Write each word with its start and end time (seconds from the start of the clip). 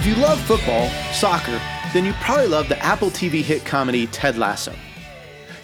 If 0.00 0.06
you 0.06 0.14
love 0.14 0.40
football, 0.40 0.88
soccer, 1.12 1.60
then 1.92 2.06
you 2.06 2.14
probably 2.22 2.46
love 2.46 2.70
the 2.70 2.82
Apple 2.82 3.10
TV 3.10 3.42
hit 3.42 3.66
comedy 3.66 4.06
Ted 4.06 4.38
Lasso. 4.38 4.74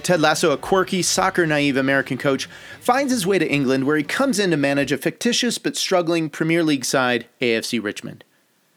Ted 0.02 0.20
Lasso, 0.20 0.50
a 0.50 0.58
quirky, 0.58 1.00
soccer 1.00 1.46
naive 1.46 1.78
American 1.78 2.19
coach, 2.19 2.46
finds 2.78 3.10
his 3.10 3.26
way 3.26 3.38
to 3.38 3.51
England 3.51 3.87
where 3.87 3.96
he 3.96 4.02
comes 4.02 4.38
in 4.38 4.51
to 4.51 4.58
manage 4.58 4.92
a 4.92 4.98
fictitious 4.98 5.56
but 5.56 5.74
struggling 5.74 6.28
Premier 6.28 6.62
League 6.62 6.84
side, 6.84 7.24
AFC 7.40 7.83
Richmond. 7.83 8.24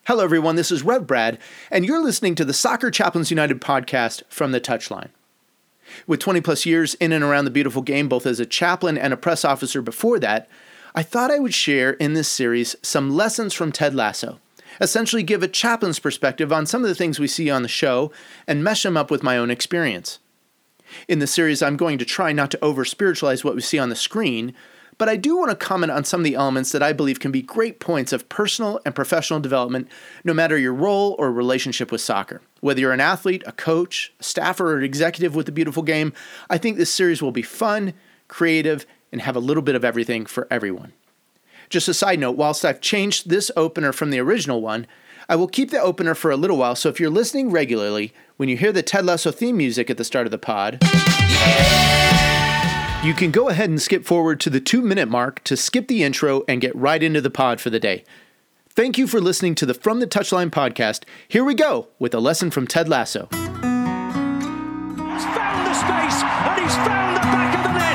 Hello, 0.08 0.24
everyone, 0.24 0.56
this 0.56 0.72
is 0.72 0.84
Rev 0.84 1.06
Brad, 1.06 1.38
and 1.70 1.84
you're 1.84 2.02
listening 2.02 2.36
to 2.36 2.46
the 2.46 2.54
Soccer 2.54 2.90
Chaplains 2.90 3.30
United 3.30 3.60
podcast 3.60 4.24
from 4.30 4.54
the 4.54 4.62
Touchline. 4.62 5.10
With 6.08 6.22
20 6.22 6.40
plus 6.40 6.66
years 6.66 6.94
in 7.02 7.12
and 7.12 7.22
around 7.22 7.44
the 7.44 7.52
beautiful 7.52 7.82
game, 7.82 8.08
both 8.08 8.26
as 8.26 8.40
a 8.40 8.46
chaplain 8.46 8.98
and 8.98 9.12
a 9.12 9.18
press 9.18 9.44
officer 9.44 9.82
before 9.82 10.20
that, 10.20 10.48
I 10.96 11.04
thought 11.04 11.32
I 11.32 11.40
would 11.40 11.54
share 11.54 11.92
in 11.92 12.14
this 12.14 12.30
series 12.30 12.78
some 12.82 13.10
lessons 13.10 13.54
from 13.54 13.74
Ted 13.74 13.94
Lasso 13.94 14.40
essentially 14.82 15.24
give 15.24 15.44
a 15.44 15.48
chaplain's 15.48 16.00
perspective 16.00 16.52
on 16.52 16.66
some 16.66 16.84
of 16.84 16.90
the 16.90 16.96
things 16.96 17.20
we 17.20 17.28
see 17.28 17.50
on 17.50 17.64
the 17.64 17.68
show 17.68 18.12
and 18.48 18.64
mesh 18.64 18.84
them 18.84 18.98
up 18.98 19.12
with 19.12 19.24
my 19.24 19.38
own 19.38 19.50
experience. 19.50 20.20
In 21.08 21.20
the 21.20 21.28
series, 21.28 21.62
I'm 21.62 21.78
going 21.78 21.98
to 22.00 22.06
try 22.06 22.32
not 22.32 22.52
to 22.52 22.64
over 22.64 22.86
spiritualize 22.86 23.44
what 23.44 23.56
we 23.56 23.62
see 23.62 23.80
on 23.80 23.90
the 23.90 23.96
screen, 23.96 24.54
but 24.98 25.08
I 25.08 25.16
do 25.16 25.38
want 25.38 25.50
to 25.50 25.56
comment 25.56 25.92
on 25.92 26.04
some 26.04 26.20
of 26.20 26.26
the 26.26 26.36
elements 26.36 26.72
that 26.74 26.84
I 26.84 26.92
believe 26.92 27.20
can 27.20 27.32
be 27.32 27.42
great 27.42 27.80
points 27.80 28.12
of 28.12 28.28
personal 28.28 28.82
and 28.86 28.94
professional 28.94 29.40
development, 29.40 29.88
no 30.26 30.34
matter 30.34 30.58
your 30.58 30.74
role 30.74 31.16
or 31.18 31.32
relationship 31.32 31.92
with 31.92 32.02
soccer. 32.02 32.42
Whether 32.60 32.82
you're 32.82 32.92
an 32.92 33.00
athlete, 33.00 33.44
a 33.46 33.54
coach, 33.54 34.12
a 34.20 34.24
staffer, 34.24 34.74
or 34.74 34.78
an 34.78 34.84
executive 34.84 35.36
with 35.36 35.46
the 35.46 35.54
beautiful 35.54 35.84
game, 35.84 36.12
I 36.50 36.58
think 36.58 36.78
this 36.78 36.94
series 36.94 37.22
will 37.22 37.32
be 37.32 37.42
fun, 37.42 37.94
creative, 38.28 38.86
and 39.12 39.22
have 39.22 39.38
a 39.38 39.40
little 39.40 39.64
bit 39.64 39.76
of 39.76 39.86
everything 39.86 40.26
for 40.26 40.48
everyone. 40.52 40.92
Just 41.70 41.88
a 41.88 41.94
side 41.94 42.20
note, 42.20 42.36
whilst 42.36 42.66
I've 42.66 42.82
changed 42.82 43.30
this 43.30 43.52
opener 43.56 43.94
from 43.94 44.10
the 44.10 44.20
original 44.20 44.60
one, 44.60 44.88
I 45.30 45.36
will 45.36 45.48
keep 45.48 45.70
the 45.70 45.80
opener 45.80 46.16
for 46.16 46.32
a 46.32 46.36
little 46.38 46.58
while, 46.58 46.76
so 46.76 46.90
if 46.90 47.00
you're 47.00 47.12
listening 47.12 47.52
regularly, 47.52 48.12
when 48.38 48.50
you 48.50 48.58
hear 48.58 48.72
the 48.72 48.82
Ted 48.82 49.06
Lasso 49.06 49.32
theme 49.32 49.58
music 49.58 49.92
at 49.92 49.98
the 49.98 50.04
start 50.04 50.26
of 50.26 50.32
the 50.32 50.40
pod, 50.40 50.80
you 53.06 53.14
can 53.14 53.30
go 53.30 53.50
ahead 53.50 53.70
and 53.70 53.80
skip 53.80 54.04
forward 54.04 54.40
to 54.40 54.50
the 54.50 54.60
two 54.60 54.82
minute 54.82 55.08
mark 55.08 55.44
to 55.44 55.56
skip 55.56 55.88
the 55.88 56.04
intro 56.04 56.44
and 56.48 56.60
get 56.60 56.76
right 56.76 57.04
into 57.04 57.22
the 57.22 57.30
pod 57.30 57.62
for 57.62 57.70
the 57.70 57.80
day. 57.80 58.04
Thank 58.70 58.98
you 58.98 59.06
for 59.06 59.22
listening 59.22 59.54
to 59.56 59.68
the 59.68 59.76
From 59.76 60.00
the 60.00 60.08
Touchline 60.08 60.50
podcast. 60.50 61.04
Here 61.28 61.44
we 61.44 61.54
go 61.54 61.90
with 62.00 62.16
a 62.16 62.20
lesson 62.20 62.50
from 62.50 62.66
Ted 62.66 62.90
Lasso. 62.90 63.28
He's 63.32 63.38
found 65.36 65.68
the 65.68 65.74
space 65.76 66.24
and 66.24 66.62
he's 66.64 66.76
found 66.76 67.18
the 67.18 67.29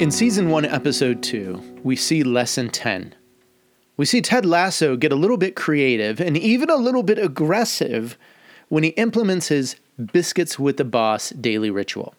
In 0.00 0.12
season 0.12 0.48
1, 0.48 0.64
episode 0.64 1.24
2, 1.24 1.80
we 1.82 1.96
see 1.96 2.22
lesson 2.22 2.70
10. 2.70 3.16
We 3.96 4.06
see 4.06 4.22
Ted 4.22 4.46
Lasso 4.46 4.94
get 4.94 5.10
a 5.10 5.16
little 5.16 5.36
bit 5.36 5.56
creative 5.56 6.20
and 6.20 6.36
even 6.36 6.70
a 6.70 6.76
little 6.76 7.02
bit 7.02 7.18
aggressive 7.18 8.16
when 8.68 8.84
he 8.84 8.90
implements 8.90 9.48
his 9.48 9.74
biscuits 10.12 10.56
with 10.56 10.76
the 10.76 10.84
boss 10.84 11.30
daily 11.30 11.68
ritual. 11.68 12.14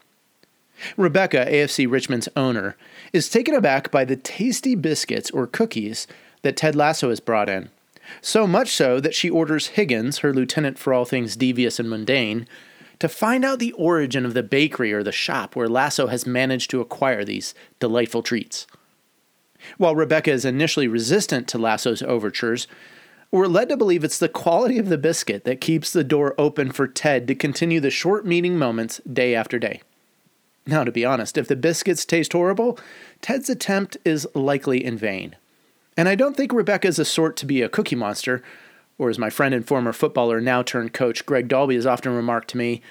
Rebecca, 0.97 1.45
AFC 1.49 1.89
Richmond's 1.89 2.27
owner, 2.35 2.75
is 3.13 3.29
taken 3.29 3.55
aback 3.55 3.91
by 3.91 4.03
the 4.03 4.17
tasty 4.17 4.75
biscuits 4.75 5.31
or 5.31 5.47
cookies 5.47 6.05
that 6.41 6.57
Ted 6.57 6.75
Lasso 6.75 7.07
has 7.07 7.21
brought 7.21 7.47
in. 7.47 7.69
So 8.21 8.45
much 8.45 8.73
so 8.73 8.99
that 8.99 9.15
she 9.15 9.29
orders 9.29 9.67
Higgins, 9.67 10.17
her 10.17 10.33
lieutenant 10.33 10.77
for 10.77 10.93
all 10.93 11.05
things 11.05 11.37
devious 11.37 11.79
and 11.79 11.89
mundane, 11.89 12.45
to 12.99 13.09
find 13.09 13.45
out 13.45 13.59
the 13.59 13.71
origin 13.73 14.25
of 14.25 14.33
the 14.33 14.43
bakery 14.43 14.91
or 14.91 15.03
the 15.03 15.11
shop 15.11 15.55
where 15.55 15.69
Lasso 15.69 16.07
has 16.07 16.27
managed 16.27 16.69
to 16.71 16.81
acquire 16.81 17.23
these 17.23 17.53
delightful 17.79 18.21
treats. 18.21 18.67
While 19.77 19.95
Rebecca 19.95 20.31
is 20.31 20.45
initially 20.45 20.87
resistant 20.87 21.47
to 21.49 21.57
Lasso's 21.57 22.01
overtures, 22.01 22.67
we're 23.31 23.47
led 23.47 23.69
to 23.69 23.77
believe 23.77 24.03
it's 24.03 24.17
the 24.17 24.29
quality 24.29 24.77
of 24.79 24.89
the 24.89 24.97
biscuit 24.97 25.43
that 25.43 25.61
keeps 25.61 25.91
the 25.91 26.03
door 26.03 26.33
open 26.37 26.71
for 26.71 26.87
Ted 26.87 27.27
to 27.27 27.35
continue 27.35 27.79
the 27.79 27.91
short 27.91 28.25
meeting 28.25 28.57
moments 28.57 28.99
day 29.11 29.35
after 29.35 29.59
day. 29.59 29.81
Now, 30.65 30.83
to 30.83 30.91
be 30.91 31.05
honest, 31.05 31.37
if 31.37 31.47
the 31.47 31.55
biscuits 31.55 32.05
taste 32.05 32.33
horrible, 32.33 32.79
Ted's 33.21 33.49
attempt 33.49 33.97
is 34.03 34.27
likely 34.33 34.83
in 34.83 34.97
vain. 34.97 35.35
And 35.95 36.07
I 36.07 36.15
don't 36.15 36.37
think 36.37 36.53
Rebecca 36.53 36.87
is 36.87 36.99
a 36.99 37.05
sort 37.05 37.35
to 37.37 37.45
be 37.45 37.61
a 37.61 37.69
cookie 37.69 37.95
monster, 37.95 38.41
or 38.99 39.09
as 39.09 39.17
my 39.17 39.31
friend 39.31 39.55
and 39.55 39.65
former 39.65 39.93
footballer, 39.93 40.39
now 40.39 40.61
turned 40.61 40.93
coach 40.93 41.25
Greg 41.25 41.47
Dalby 41.47 41.75
has 41.75 41.87
often 41.87 42.13
remarked 42.13 42.49
to 42.49 42.57
me, 42.57 42.81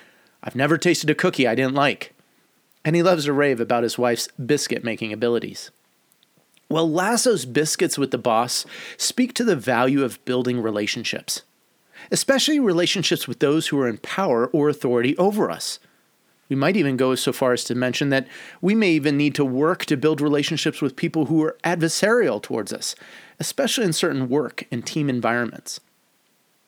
I've 0.42 0.56
never 0.56 0.78
tasted 0.78 1.10
a 1.10 1.14
cookie 1.14 1.46
I 1.46 1.54
didn't 1.54 1.74
like. 1.74 2.14
And 2.84 2.96
he 2.96 3.02
loves 3.02 3.26
to 3.26 3.32
rave 3.32 3.60
about 3.60 3.82
his 3.82 3.98
wife's 3.98 4.28
biscuit 4.28 4.82
making 4.82 5.12
abilities. 5.12 5.70
Well, 6.70 6.90
Lasso's 6.90 7.44
biscuits 7.44 7.98
with 7.98 8.10
the 8.10 8.18
boss 8.18 8.64
speak 8.96 9.34
to 9.34 9.44
the 9.44 9.56
value 9.56 10.02
of 10.02 10.24
building 10.24 10.60
relationships, 10.60 11.42
especially 12.10 12.58
relationships 12.58 13.28
with 13.28 13.40
those 13.40 13.68
who 13.68 13.78
are 13.80 13.88
in 13.88 13.98
power 13.98 14.48
or 14.48 14.68
authority 14.68 15.16
over 15.18 15.50
us. 15.50 15.78
We 16.48 16.56
might 16.56 16.76
even 16.76 16.96
go 16.96 17.14
so 17.14 17.32
far 17.32 17.52
as 17.52 17.64
to 17.64 17.74
mention 17.74 18.08
that 18.08 18.26
we 18.62 18.74
may 18.74 18.92
even 18.92 19.18
need 19.18 19.34
to 19.34 19.44
work 19.44 19.84
to 19.86 19.96
build 19.96 20.20
relationships 20.20 20.80
with 20.80 20.96
people 20.96 21.26
who 21.26 21.42
are 21.42 21.58
adversarial 21.64 22.42
towards 22.42 22.72
us, 22.72 22.94
especially 23.38 23.84
in 23.84 23.92
certain 23.92 24.28
work 24.28 24.64
and 24.70 24.86
team 24.86 25.10
environments. 25.10 25.80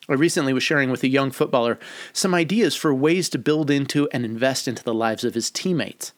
I 0.09 0.13
recently 0.13 0.53
was 0.53 0.63
sharing 0.63 0.89
with 0.89 1.03
a 1.03 1.07
young 1.07 1.31
footballer 1.31 1.79
some 2.11 2.33
ideas 2.33 2.75
for 2.75 2.93
ways 2.93 3.29
to 3.29 3.37
build 3.37 3.69
into 3.69 4.09
and 4.11 4.25
invest 4.25 4.67
into 4.67 4.83
the 4.83 4.93
lives 4.93 5.23
of 5.23 5.35
his 5.35 5.51
teammates. 5.51 6.13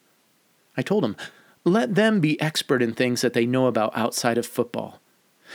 I 0.76 0.82
told 0.82 1.04
him, 1.04 1.16
let 1.64 1.94
them 1.94 2.20
be 2.20 2.40
expert 2.40 2.82
in 2.82 2.92
things 2.92 3.20
that 3.22 3.32
they 3.32 3.46
know 3.46 3.66
about 3.66 3.96
outside 3.96 4.38
of 4.38 4.46
football. 4.46 5.00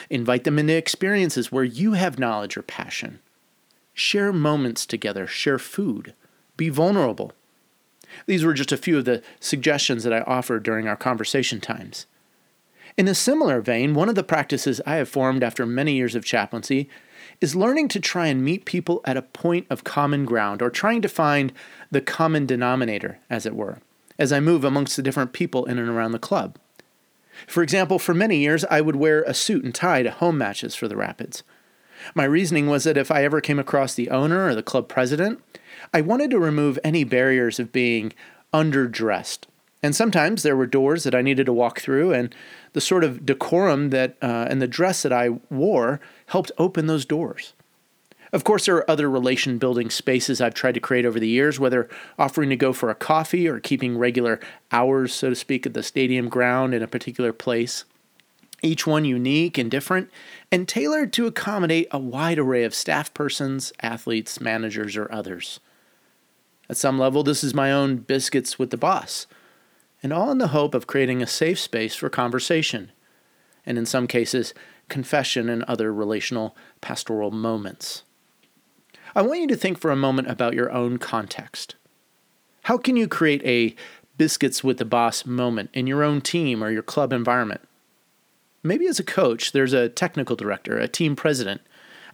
Invite 0.09 0.43
them 0.43 0.57
into 0.57 0.75
experiences 0.75 1.51
where 1.51 1.63
you 1.63 1.93
have 1.93 2.19
knowledge 2.19 2.57
or 2.57 2.61
passion. 2.61 3.19
Share 3.93 4.31
moments 4.31 4.85
together, 4.85 5.27
share 5.27 5.59
food, 5.59 6.13
be 6.57 6.69
vulnerable. 6.69 7.33
These 8.25 8.43
were 8.43 8.53
just 8.53 8.71
a 8.71 8.77
few 8.77 8.97
of 8.97 9.05
the 9.05 9.21
suggestions 9.39 10.03
that 10.03 10.13
I 10.13 10.21
offered 10.21 10.63
during 10.63 10.87
our 10.87 10.95
conversation 10.95 11.59
times. 11.59 12.05
In 12.97 13.07
a 13.07 13.15
similar 13.15 13.61
vein, 13.61 13.93
one 13.93 14.09
of 14.09 14.15
the 14.15 14.23
practices 14.23 14.81
I 14.85 14.95
have 14.95 15.09
formed 15.09 15.43
after 15.43 15.65
many 15.65 15.93
years 15.93 16.15
of 16.15 16.25
chaplaincy 16.25 16.89
is 17.41 17.55
learning 17.55 17.87
to 17.89 17.99
try 17.99 18.27
and 18.27 18.43
meet 18.43 18.65
people 18.65 19.01
at 19.05 19.17
a 19.17 19.21
point 19.21 19.65
of 19.69 19.83
common 19.83 20.25
ground 20.25 20.61
or 20.61 20.69
trying 20.69 21.01
to 21.01 21.09
find 21.09 21.53
the 21.91 22.01
common 22.01 22.45
denominator, 22.45 23.19
as 23.29 23.45
it 23.45 23.55
were, 23.55 23.79
as 24.17 24.31
I 24.31 24.39
move 24.39 24.63
amongst 24.63 24.95
the 24.95 25.03
different 25.03 25.33
people 25.33 25.65
in 25.65 25.77
and 25.77 25.89
around 25.89 26.11
the 26.11 26.19
club. 26.19 26.57
For 27.47 27.63
example, 27.63 27.99
for 27.99 28.13
many 28.13 28.37
years, 28.37 28.65
I 28.65 28.81
would 28.81 28.95
wear 28.95 29.23
a 29.23 29.33
suit 29.33 29.63
and 29.63 29.73
tie 29.73 30.03
to 30.03 30.11
home 30.11 30.37
matches 30.37 30.75
for 30.75 30.87
the 30.87 30.97
Rapids. 30.97 31.43
My 32.15 32.23
reasoning 32.23 32.67
was 32.67 32.83
that 32.83 32.97
if 32.97 33.11
I 33.11 33.23
ever 33.23 33.41
came 33.41 33.59
across 33.59 33.93
the 33.93 34.09
owner 34.09 34.45
or 34.45 34.55
the 34.55 34.63
club 34.63 34.87
president, 34.87 35.41
I 35.93 36.01
wanted 36.01 36.31
to 36.31 36.39
remove 36.39 36.79
any 36.83 37.03
barriers 37.03 37.59
of 37.59 37.71
being 37.71 38.13
underdressed. 38.53 39.45
And 39.81 39.95
sometimes 39.95 40.43
there 40.43 40.57
were 40.57 40.65
doors 40.65 41.03
that 41.03 41.15
I 41.15 41.21
needed 41.21 41.45
to 41.45 41.53
walk 41.53 41.79
through, 41.79 42.11
and 42.11 42.35
the 42.73 42.81
sort 42.81 43.03
of 43.03 43.25
decorum 43.25 43.91
that 43.91 44.17
uh, 44.21 44.47
and 44.49 44.61
the 44.61 44.67
dress 44.67 45.03
that 45.03 45.13
I 45.13 45.29
wore 45.49 46.01
helped 46.27 46.51
open 46.57 46.87
those 46.87 47.05
doors. 47.05 47.53
Of 48.31 48.43
course, 48.43 48.65
there 48.65 48.75
are 48.75 48.91
other 48.91 49.09
relation 49.09 49.57
building 49.57 49.89
spaces 49.89 50.39
I've 50.39 50.53
tried 50.53 50.75
to 50.75 50.79
create 50.79 51.05
over 51.05 51.19
the 51.19 51.27
years, 51.27 51.59
whether 51.59 51.89
offering 52.19 52.49
to 52.49 52.55
go 52.55 52.73
for 52.73 52.89
a 52.89 52.95
coffee 52.95 53.47
or 53.47 53.59
keeping 53.59 53.97
regular 53.97 54.39
hours, 54.71 55.13
so 55.13 55.29
to 55.29 55.35
speak, 55.35 55.65
at 55.65 55.73
the 55.73 55.81
stadium 55.81 56.29
ground 56.29 56.73
in 56.75 56.83
a 56.83 56.87
particular 56.87 57.33
place. 57.33 57.85
Each 58.61 58.85
one 58.85 59.05
unique 59.05 59.57
and 59.57 59.71
different, 59.71 60.11
and 60.51 60.67
tailored 60.67 61.13
to 61.13 61.25
accommodate 61.25 61.87
a 61.91 61.97
wide 61.97 62.37
array 62.37 62.65
of 62.65 62.75
staff 62.75 63.13
persons, 63.13 63.71
athletes, 63.81 64.41
managers, 64.41 64.97
or 64.97 65.11
others. 65.11 65.61
At 66.69 66.77
some 66.77 66.99
level, 66.99 67.23
this 67.23 67.43
is 67.43 67.53
my 67.55 67.71
own 67.71 67.95
biscuits 67.97 68.59
with 68.59 68.69
the 68.69 68.77
boss 68.77 69.25
and 70.01 70.13
all 70.13 70.31
in 70.31 70.37
the 70.37 70.49
hope 70.49 70.73
of 70.73 70.87
creating 70.87 71.21
a 71.21 71.27
safe 71.27 71.59
space 71.59 71.95
for 71.95 72.09
conversation, 72.09 72.91
and 73.65 73.77
in 73.77 73.85
some 73.85 74.07
cases, 74.07 74.53
confession 74.87 75.49
and 75.49 75.63
other 75.63 75.93
relational 75.93 76.55
pastoral 76.81 77.31
moments. 77.31 78.03
I 79.15 79.21
want 79.21 79.41
you 79.41 79.47
to 79.47 79.55
think 79.55 79.79
for 79.79 79.91
a 79.91 79.95
moment 79.95 80.29
about 80.29 80.53
your 80.53 80.71
own 80.71 80.97
context. 80.97 81.75
How 82.63 82.77
can 82.77 82.95
you 82.95 83.07
create 83.07 83.43
a 83.45 83.75
biscuits 84.17 84.63
with 84.63 84.77
the 84.77 84.85
boss 84.85 85.25
moment 85.25 85.69
in 85.73 85.87
your 85.87 86.03
own 86.03 86.21
team 86.21 86.63
or 86.63 86.69
your 86.69 86.83
club 86.83 87.13
environment? 87.13 87.61
Maybe 88.61 88.87
as 88.87 88.99
a 88.99 89.03
coach, 89.03 89.51
there's 89.51 89.73
a 89.73 89.89
technical 89.89 90.35
director, 90.35 90.77
a 90.77 90.87
team 90.87 91.15
president, 91.15 91.61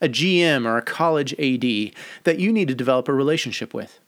a 0.02 0.08
GM, 0.08 0.66
or 0.66 0.78
a 0.78 0.82
college 0.82 1.34
AD 1.34 1.94
that 2.24 2.40
you 2.40 2.54
need 2.54 2.68
to 2.68 2.76
develop 2.76 3.08
a 3.08 3.14
relationship 3.14 3.74
with. 3.74 4.00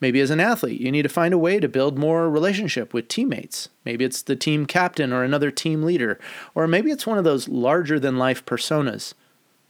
Maybe 0.00 0.20
as 0.20 0.30
an 0.30 0.40
athlete, 0.40 0.80
you 0.80 0.90
need 0.90 1.02
to 1.02 1.10
find 1.10 1.34
a 1.34 1.38
way 1.38 1.60
to 1.60 1.68
build 1.68 1.98
more 1.98 2.30
relationship 2.30 2.94
with 2.94 3.08
teammates. 3.08 3.68
Maybe 3.84 4.04
it's 4.04 4.22
the 4.22 4.36
team 4.36 4.64
captain 4.64 5.12
or 5.12 5.22
another 5.22 5.50
team 5.50 5.82
leader, 5.82 6.18
or 6.54 6.66
maybe 6.66 6.90
it's 6.90 7.06
one 7.06 7.18
of 7.18 7.24
those 7.24 7.48
larger 7.48 8.00
than 8.00 8.16
life 8.16 8.44
personas, 8.46 9.12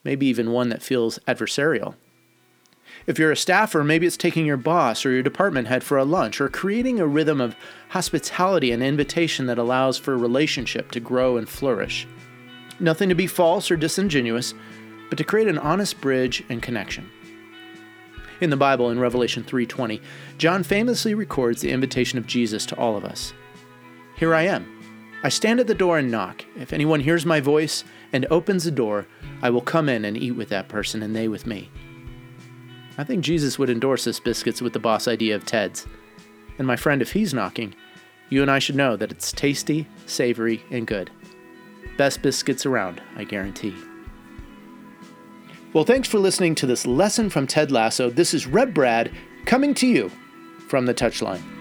maybe 0.04 0.26
even 0.26 0.52
one 0.52 0.68
that 0.68 0.82
feels 0.82 1.18
adversarial. 1.26 1.94
If 3.06 3.18
you're 3.18 3.32
a 3.32 3.36
staffer, 3.36 3.82
maybe 3.82 4.06
it's 4.06 4.16
taking 4.16 4.46
your 4.46 4.56
boss 4.56 5.04
or 5.04 5.10
your 5.10 5.22
department 5.22 5.66
head 5.66 5.82
for 5.82 5.98
a 5.98 6.04
lunch 6.04 6.40
or 6.40 6.48
creating 6.48 7.00
a 7.00 7.06
rhythm 7.06 7.40
of 7.40 7.56
hospitality 7.88 8.70
and 8.70 8.82
invitation 8.82 9.46
that 9.46 9.58
allows 9.58 9.98
for 9.98 10.12
a 10.12 10.18
relationship 10.18 10.92
to 10.92 11.00
grow 11.00 11.36
and 11.36 11.48
flourish. 11.48 12.06
Nothing 12.78 13.08
to 13.08 13.14
be 13.14 13.26
false 13.26 13.70
or 13.70 13.76
disingenuous, 13.76 14.54
but 15.08 15.18
to 15.18 15.24
create 15.24 15.48
an 15.48 15.58
honest 15.58 16.00
bridge 16.00 16.44
and 16.48 16.62
connection. 16.62 17.10
In 18.40 18.50
the 18.50 18.56
Bible 18.56 18.90
in 18.90 18.98
Revelation 18.98 19.44
3:20, 19.44 20.00
John 20.38 20.62
famously 20.62 21.14
records 21.14 21.60
the 21.60 21.70
invitation 21.70 22.18
of 22.18 22.26
Jesus 22.26 22.64
to 22.66 22.76
all 22.76 22.96
of 22.96 23.04
us. 23.04 23.34
Here 24.16 24.34
I 24.34 24.42
am. 24.42 24.66
I 25.22 25.28
stand 25.28 25.60
at 25.60 25.66
the 25.66 25.74
door 25.74 25.98
and 25.98 26.10
knock. 26.10 26.44
If 26.58 26.72
anyone 26.72 27.00
hears 27.00 27.26
my 27.26 27.40
voice 27.40 27.84
and 28.12 28.26
opens 28.30 28.64
the 28.64 28.70
door, 28.70 29.06
I 29.42 29.50
will 29.50 29.60
come 29.60 29.90
in 29.90 30.06
and 30.06 30.16
eat 30.16 30.32
with 30.32 30.48
that 30.48 30.68
person 30.68 31.02
and 31.02 31.14
they 31.14 31.28
with 31.28 31.46
me. 31.46 31.70
I 32.96 33.04
think 33.04 33.22
Jesus 33.22 33.58
would 33.58 33.68
endorse 33.68 34.04
this 34.04 34.20
biscuits 34.20 34.62
with 34.62 34.72
the 34.72 34.78
boss 34.78 35.06
idea 35.06 35.36
of 35.36 35.44
Ted's. 35.44 35.86
And 36.58 36.66
my 36.66 36.76
friend, 36.76 37.02
if 37.02 37.12
he's 37.12 37.34
knocking, 37.34 37.74
you 38.30 38.40
and 38.40 38.50
I 38.50 38.58
should 38.58 38.76
know 38.76 38.96
that 38.96 39.10
it's 39.10 39.32
tasty, 39.32 39.86
savory, 40.06 40.62
and 40.70 40.86
good. 40.86 41.10
Best 41.98 42.22
biscuits 42.22 42.64
around, 42.64 43.02
I 43.16 43.24
guarantee. 43.24 43.74
Well, 45.72 45.84
thanks 45.84 46.08
for 46.08 46.18
listening 46.18 46.56
to 46.56 46.66
this 46.66 46.84
lesson 46.84 47.30
from 47.30 47.46
Ted 47.46 47.70
Lasso. 47.70 48.10
This 48.10 48.34
is 48.34 48.44
Rev 48.44 48.74
Brad 48.74 49.12
coming 49.44 49.72
to 49.74 49.86
you 49.86 50.10
from 50.66 50.84
the 50.84 50.94
touchline. 50.94 51.59